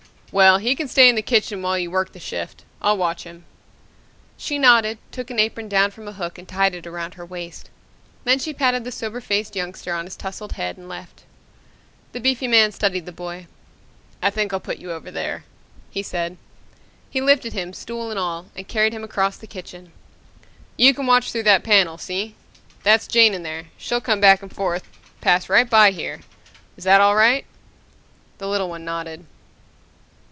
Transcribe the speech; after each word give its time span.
"Well, 0.33 0.59
he 0.59 0.75
can 0.75 0.87
stay 0.87 1.09
in 1.09 1.15
the 1.15 1.21
kitchen 1.21 1.61
while 1.61 1.77
you 1.77 1.91
work 1.91 2.13
the 2.13 2.17
shift. 2.21 2.63
I'll 2.81 2.95
watch 2.95 3.23
him." 3.23 3.43
She 4.37 4.57
nodded, 4.57 4.97
took 5.11 5.29
an 5.29 5.39
apron 5.41 5.67
down 5.67 5.91
from 5.91 6.07
a 6.07 6.13
hook 6.13 6.37
and 6.37 6.47
tied 6.47 6.73
it 6.73 6.87
around 6.87 7.15
her 7.15 7.25
waist. 7.25 7.69
Then 8.23 8.39
she 8.39 8.53
patted 8.53 8.85
the 8.85 8.93
sober 8.93 9.19
faced 9.19 9.57
youngster 9.57 9.93
on 9.93 10.05
his 10.05 10.15
tousled 10.15 10.53
head 10.53 10.77
and 10.77 10.87
left. 10.87 11.23
The 12.13 12.21
beefy 12.21 12.47
man 12.47 12.71
studied 12.71 13.05
the 13.05 13.11
boy. 13.11 13.47
"I 14.23 14.29
think 14.29 14.53
I'll 14.53 14.61
put 14.61 14.77
you 14.79 14.93
over 14.93 15.11
there," 15.11 15.43
he 15.89 16.01
said. 16.01 16.37
He 17.09 17.19
lifted 17.19 17.51
him, 17.51 17.73
stool 17.73 18.09
and 18.09 18.17
all, 18.17 18.45
and 18.55 18.69
carried 18.69 18.93
him 18.93 19.03
across 19.03 19.35
the 19.35 19.47
kitchen. 19.47 19.91
"You 20.77 20.93
can 20.93 21.07
watch 21.07 21.33
through 21.33 21.43
that 21.43 21.65
panel. 21.65 21.97
See? 21.97 22.35
That's 22.83 23.05
Jane 23.05 23.33
in 23.33 23.43
there. 23.43 23.65
She'll 23.77 23.99
come 23.99 24.21
back 24.21 24.41
and 24.41 24.53
forth, 24.55 24.87
pass 25.19 25.49
right 25.49 25.69
by 25.69 25.91
here. 25.91 26.21
Is 26.77 26.85
that 26.85 27.01
all 27.01 27.17
right?" 27.17 27.45
The 28.37 28.47
little 28.47 28.69
one 28.69 28.85
nodded. 28.85 29.25